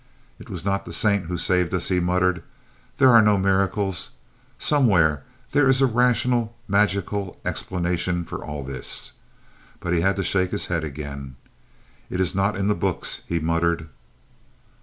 [0.39, 2.41] "It was not the saint who saved us," he muttered.
[2.97, 4.09] "There are no miracles.
[4.57, 9.11] Somewhere there is a rational magical explanation for all this."
[9.79, 11.35] But he had to shake his head again.
[12.09, 13.89] "It is not in the books," he muttered.